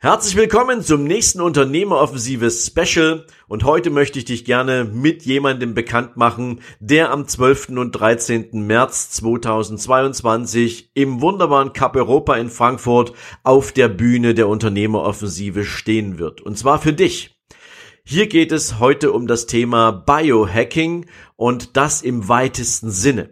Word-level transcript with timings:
Herzlich 0.00 0.36
willkommen 0.36 0.80
zum 0.80 1.02
nächsten 1.02 1.40
Unternehmeroffensive 1.40 2.52
Special 2.52 3.26
und 3.48 3.64
heute 3.64 3.90
möchte 3.90 4.20
ich 4.20 4.24
dich 4.24 4.44
gerne 4.44 4.84
mit 4.84 5.24
jemandem 5.24 5.74
bekannt 5.74 6.16
machen, 6.16 6.60
der 6.78 7.10
am 7.10 7.26
12. 7.26 7.70
und 7.70 7.90
13. 7.90 8.64
März 8.64 9.10
2022 9.10 10.92
im 10.94 11.20
wunderbaren 11.20 11.72
Cup 11.72 11.96
Europa 11.96 12.36
in 12.36 12.48
Frankfurt 12.48 13.12
auf 13.42 13.72
der 13.72 13.88
Bühne 13.88 14.34
der 14.34 14.46
Unternehmeroffensive 14.46 15.64
stehen 15.64 16.20
wird. 16.20 16.42
Und 16.42 16.56
zwar 16.56 16.78
für 16.78 16.92
dich. 16.92 17.36
Hier 18.04 18.28
geht 18.28 18.52
es 18.52 18.78
heute 18.78 19.10
um 19.10 19.26
das 19.26 19.46
Thema 19.46 19.90
Biohacking 19.90 21.06
und 21.34 21.76
das 21.76 22.02
im 22.02 22.28
weitesten 22.28 22.92
Sinne. 22.92 23.30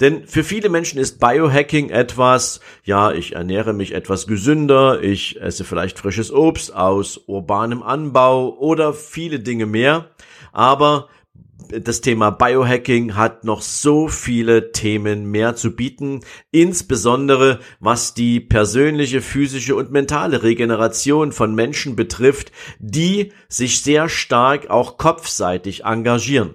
Denn 0.00 0.26
für 0.26 0.44
viele 0.44 0.68
Menschen 0.68 0.98
ist 0.98 1.18
Biohacking 1.18 1.90
etwas, 1.90 2.60
ja, 2.84 3.10
ich 3.10 3.34
ernähre 3.34 3.72
mich 3.72 3.92
etwas 3.92 4.26
gesünder, 4.26 5.02
ich 5.02 5.40
esse 5.40 5.64
vielleicht 5.64 5.98
frisches 5.98 6.32
Obst 6.32 6.72
aus 6.74 7.20
urbanem 7.26 7.82
Anbau 7.82 8.56
oder 8.58 8.94
viele 8.94 9.40
Dinge 9.40 9.66
mehr. 9.66 10.10
Aber 10.52 11.08
das 11.68 12.00
Thema 12.00 12.30
Biohacking 12.30 13.16
hat 13.16 13.44
noch 13.44 13.60
so 13.60 14.08
viele 14.08 14.72
Themen 14.72 15.30
mehr 15.30 15.56
zu 15.56 15.74
bieten, 15.74 16.20
insbesondere 16.50 17.58
was 17.80 18.14
die 18.14 18.40
persönliche, 18.40 19.20
physische 19.20 19.74
und 19.74 19.90
mentale 19.90 20.42
Regeneration 20.42 21.32
von 21.32 21.54
Menschen 21.54 21.96
betrifft, 21.96 22.52
die 22.78 23.32
sich 23.48 23.82
sehr 23.82 24.08
stark 24.08 24.70
auch 24.70 24.96
kopfseitig 24.96 25.84
engagieren. 25.84 26.54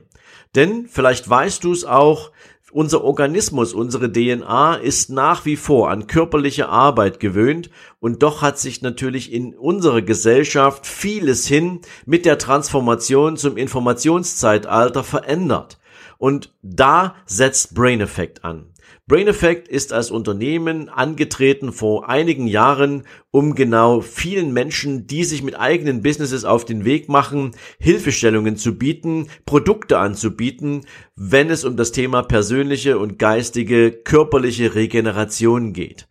Denn 0.55 0.87
vielleicht 0.87 1.29
weißt 1.29 1.63
du 1.63 1.73
es 1.73 1.83
auch, 1.83 2.31
unser 2.73 3.03
Organismus, 3.03 3.73
unsere 3.73 4.11
DNA 4.11 4.75
ist 4.75 5.09
nach 5.09 5.45
wie 5.45 5.55
vor 5.55 5.89
an 5.89 6.07
körperliche 6.07 6.69
Arbeit 6.69 7.19
gewöhnt 7.19 7.69
und 7.99 8.23
doch 8.23 8.41
hat 8.41 8.59
sich 8.59 8.81
natürlich 8.81 9.31
in 9.31 9.53
unserer 9.53 10.01
Gesellschaft 10.01 10.87
vieles 10.87 11.47
hin 11.47 11.81
mit 12.05 12.25
der 12.25 12.37
Transformation 12.37 13.37
zum 13.37 13.57
Informationszeitalter 13.57 15.03
verändert. 15.03 15.79
Und 16.17 16.53
da 16.61 17.15
setzt 17.25 17.75
Brain 17.75 18.01
Effect 18.01 18.43
an. 18.43 18.72
Brain 19.07 19.27
Effect 19.27 19.67
ist 19.67 19.91
als 19.91 20.11
Unternehmen 20.11 20.87
angetreten 20.87 21.73
vor 21.73 22.07
einigen 22.07 22.47
Jahren, 22.47 23.03
um 23.31 23.53
genau 23.53 23.99
vielen 24.01 24.53
Menschen, 24.53 25.07
die 25.07 25.25
sich 25.25 25.43
mit 25.43 25.59
eigenen 25.59 26.01
Businesses 26.01 26.45
auf 26.45 26.63
den 26.63 26.85
Weg 26.85 27.09
machen, 27.09 27.51
Hilfestellungen 27.79 28.55
zu 28.55 28.77
bieten, 28.77 29.27
Produkte 29.45 29.97
anzubieten, 29.97 30.85
wenn 31.15 31.49
es 31.49 31.65
um 31.65 31.75
das 31.75 31.91
Thema 31.91 32.21
persönliche 32.23 32.97
und 32.97 33.19
geistige, 33.19 33.91
körperliche 33.91 34.73
Regeneration 34.75 35.73
geht. 35.73 36.07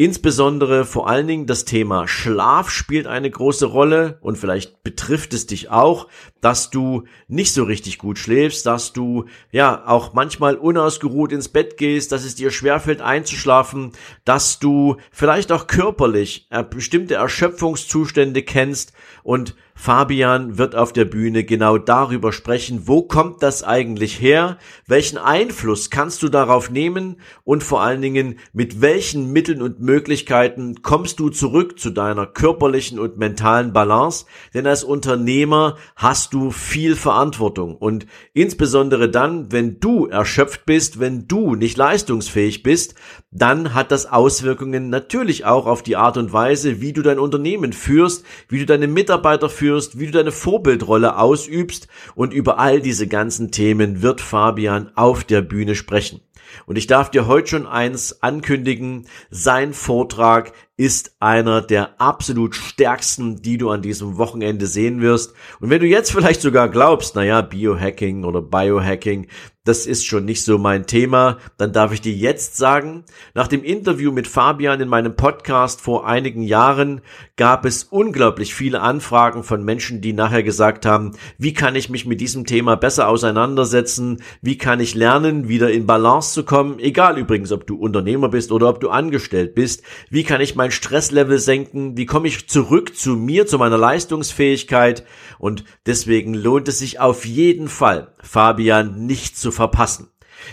Insbesondere 0.00 0.84
vor 0.84 1.08
allen 1.08 1.26
Dingen 1.26 1.46
das 1.46 1.64
Thema 1.64 2.06
Schlaf 2.06 2.70
spielt 2.70 3.08
eine 3.08 3.28
große 3.28 3.66
Rolle 3.66 4.18
und 4.20 4.38
vielleicht 4.38 4.84
betrifft 4.84 5.34
es 5.34 5.46
dich 5.48 5.70
auch, 5.70 6.06
dass 6.40 6.70
du 6.70 7.02
nicht 7.26 7.52
so 7.52 7.64
richtig 7.64 7.98
gut 7.98 8.16
schläfst, 8.16 8.64
dass 8.64 8.92
du 8.92 9.24
ja 9.50 9.88
auch 9.88 10.14
manchmal 10.14 10.54
unausgeruht 10.54 11.32
ins 11.32 11.48
Bett 11.48 11.76
gehst, 11.78 12.12
dass 12.12 12.24
es 12.24 12.36
dir 12.36 12.52
schwerfällt 12.52 13.00
einzuschlafen, 13.00 13.90
dass 14.24 14.60
du 14.60 14.98
vielleicht 15.10 15.50
auch 15.50 15.66
körperlich 15.66 16.48
bestimmte 16.70 17.16
Erschöpfungszustände 17.16 18.44
kennst 18.44 18.92
und 19.24 19.56
Fabian 19.80 20.58
wird 20.58 20.74
auf 20.74 20.92
der 20.92 21.04
Bühne 21.04 21.44
genau 21.44 21.78
darüber 21.78 22.32
sprechen, 22.32 22.88
wo 22.88 23.02
kommt 23.02 23.44
das 23.44 23.62
eigentlich 23.62 24.20
her, 24.20 24.58
welchen 24.88 25.18
Einfluss 25.18 25.88
kannst 25.88 26.20
du 26.24 26.28
darauf 26.28 26.68
nehmen? 26.68 27.20
Und 27.44 27.62
vor 27.62 27.80
allen 27.80 28.02
Dingen 28.02 28.40
mit 28.52 28.80
welchen 28.80 29.32
Mitteln 29.32 29.62
und 29.62 29.80
Möglichkeiten 29.80 30.82
kommst 30.82 31.20
du 31.20 31.28
zurück 31.28 31.78
zu 31.78 31.90
deiner 31.90 32.26
körperlichen 32.26 32.98
und 32.98 33.18
mentalen 33.18 33.72
Balance, 33.72 34.26
denn 34.52 34.66
als 34.66 34.82
Unternehmer 34.82 35.76
hast 35.94 36.34
du 36.34 36.50
viel 36.50 36.96
Verantwortung. 36.96 37.76
Und 37.76 38.04
insbesondere 38.34 39.08
dann, 39.08 39.52
wenn 39.52 39.78
du 39.78 40.06
erschöpft 40.06 40.66
bist, 40.66 40.98
wenn 40.98 41.28
du 41.28 41.54
nicht 41.54 41.76
leistungsfähig 41.76 42.64
bist, 42.64 42.96
dann 43.30 43.74
hat 43.74 43.92
das 43.92 44.06
Auswirkungen 44.06 44.90
natürlich 44.90 45.44
auch 45.44 45.66
auf 45.66 45.84
die 45.84 45.96
Art 45.96 46.16
und 46.16 46.32
Weise, 46.32 46.80
wie 46.80 46.92
du 46.92 47.02
dein 47.02 47.20
Unternehmen 47.20 47.72
führst, 47.72 48.24
wie 48.48 48.58
du 48.58 48.66
deine 48.66 48.88
Mitarbeiter 48.88 49.48
führst, 49.48 49.67
führst, 49.68 49.98
wie 49.98 50.06
du 50.06 50.12
deine 50.12 50.32
Vorbildrolle 50.32 51.18
ausübst 51.18 51.88
und 52.14 52.32
über 52.32 52.58
all 52.58 52.80
diese 52.80 53.06
ganzen 53.06 53.50
Themen 53.50 54.00
wird 54.00 54.22
Fabian 54.22 54.90
auf 54.94 55.24
der 55.24 55.42
Bühne 55.42 55.74
sprechen. 55.74 56.20
Und 56.66 56.76
ich 56.76 56.86
darf 56.86 57.10
dir 57.10 57.26
heute 57.26 57.48
schon 57.48 57.66
eins 57.66 58.22
ankündigen, 58.22 59.06
sein 59.30 59.72
Vortrag 59.72 60.52
ist 60.78 61.16
einer 61.18 61.60
der 61.60 62.00
absolut 62.00 62.54
stärksten, 62.54 63.42
die 63.42 63.58
du 63.58 63.68
an 63.70 63.82
diesem 63.82 64.16
Wochenende 64.16 64.68
sehen 64.68 65.00
wirst. 65.00 65.34
Und 65.60 65.70
wenn 65.70 65.80
du 65.80 65.86
jetzt 65.86 66.12
vielleicht 66.12 66.40
sogar 66.40 66.68
glaubst, 66.68 67.16
naja, 67.16 67.42
Biohacking 67.42 68.24
oder 68.24 68.40
Biohacking, 68.40 69.26
das 69.64 69.86
ist 69.86 70.06
schon 70.06 70.24
nicht 70.24 70.44
so 70.44 70.56
mein 70.56 70.86
Thema, 70.86 71.38
dann 71.58 71.72
darf 71.72 71.92
ich 71.92 72.00
dir 72.00 72.14
jetzt 72.14 72.56
sagen, 72.56 73.04
nach 73.34 73.48
dem 73.48 73.64
Interview 73.64 74.12
mit 74.12 74.26
Fabian 74.26 74.80
in 74.80 74.88
meinem 74.88 75.14
Podcast 75.14 75.80
vor 75.82 76.06
einigen 76.06 76.42
Jahren 76.42 77.02
gab 77.36 77.66
es 77.66 77.82
unglaublich 77.84 78.54
viele 78.54 78.80
Anfragen 78.80 79.42
von 79.42 79.62
Menschen, 79.64 80.00
die 80.00 80.14
nachher 80.14 80.42
gesagt 80.44 80.86
haben, 80.86 81.10
wie 81.36 81.52
kann 81.52 81.74
ich 81.74 81.90
mich 81.90 82.06
mit 82.06 82.20
diesem 82.20 82.46
Thema 82.46 82.76
besser 82.76 83.08
auseinandersetzen, 83.08 84.22
wie 84.40 84.56
kann 84.56 84.80
ich 84.80 84.94
lernen, 84.94 85.48
wieder 85.48 85.70
in 85.70 85.86
Balance 85.86 86.32
zu 86.38 86.44
kommen, 86.44 86.78
egal 86.78 87.18
übrigens, 87.18 87.50
ob 87.50 87.66
du 87.66 87.74
Unternehmer 87.74 88.28
bist 88.28 88.52
oder 88.52 88.68
ob 88.68 88.78
du 88.78 88.90
angestellt 88.90 89.56
bist, 89.56 89.82
wie 90.08 90.22
kann 90.22 90.40
ich 90.40 90.54
mein 90.54 90.70
Stresslevel 90.70 91.40
senken, 91.40 91.96
wie 91.96 92.06
komme 92.06 92.28
ich 92.28 92.48
zurück 92.48 92.94
zu 92.96 93.16
mir, 93.16 93.48
zu 93.48 93.58
meiner 93.58 93.76
Leistungsfähigkeit 93.76 95.04
und 95.40 95.64
deswegen 95.84 96.34
lohnt 96.34 96.68
es 96.68 96.78
sich 96.78 97.00
auf 97.00 97.24
jeden 97.24 97.66
Fall, 97.66 98.14
Fabian 98.22 99.04
nicht 99.04 99.36
zu 99.36 99.50
verpassen. 99.50 100.12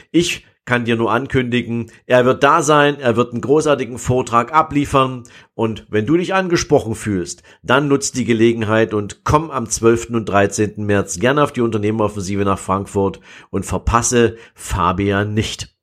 Ich 0.09 0.43
kann 0.65 0.85
dir 0.85 0.95
nur 0.95 1.11
ankündigen, 1.11 1.91
er 2.07 2.25
wird 2.25 2.41
da 2.41 2.63
sein, 2.63 2.99
er 2.99 3.15
wird 3.15 3.33
einen 3.33 3.41
großartigen 3.41 3.99
Vortrag 3.99 4.51
abliefern 4.55 5.21
und 5.53 5.85
wenn 5.91 6.07
du 6.07 6.17
dich 6.17 6.33
angesprochen 6.33 6.95
fühlst, 6.95 7.43
dann 7.61 7.87
nutzt 7.87 8.17
die 8.17 8.25
Gelegenheit 8.25 8.95
und 8.95 9.23
komm 9.23 9.51
am 9.51 9.69
12. 9.69 10.09
und 10.09 10.25
13. 10.27 10.83
März 10.83 11.19
gerne 11.19 11.43
auf 11.43 11.53
die 11.53 11.61
Unternehmeroffensive 11.61 12.43
nach 12.43 12.57
Frankfurt 12.57 13.19
und 13.51 13.67
verpasse 13.67 14.37
Fabian 14.55 15.35
nicht. 15.35 15.74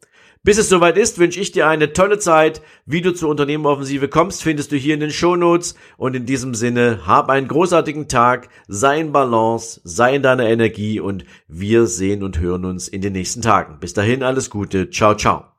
Bis 0.45 0.59
es 0.59 0.69
soweit 0.69 0.99
ist, 0.99 1.19
wünsche 1.19 1.39
ich 1.39 1.53
dir 1.53 1.69
eine 1.69 1.93
tolle 1.93 2.19
Zeit. 2.19 2.63
Wie 2.85 3.01
du 3.01 3.15
zur 3.15 3.29
Unternehmeroffensive 3.29 4.09
kommst, 4.09 4.43
findest 4.43 4.73
du 4.73 4.77
hier 4.77 4.95
in 4.95 5.01
den 5.01 5.13
Shownotes. 5.13 5.77
Und 5.97 6.17
in 6.17 6.27
diesem 6.27 6.55
Sinne, 6.55 7.07
hab 7.07 7.31
einen 7.31 7.47
großartigen 7.47 8.09
Tag, 8.09 8.49
sei 8.67 8.99
in 8.99 9.13
Balance, 9.13 9.81
sei 9.85 10.17
in 10.17 10.23
deiner 10.23 10.49
Energie 10.49 10.99
und 10.99 11.25
wir 11.47 11.87
sehen 11.87 12.25
und 12.25 12.41
hören 12.41 12.65
uns 12.65 12.89
in 12.89 13.03
den 13.03 13.13
nächsten 13.13 13.41
Tagen. 13.41 13.79
Bis 13.79 13.95
dahin 13.95 14.25
alles 14.25 14.51
Gute. 14.51 14.91
Ciao, 14.91 15.15
ciao. 15.15 15.52